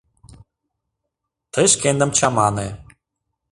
[1.53, 2.67] Тый шкендым чамане.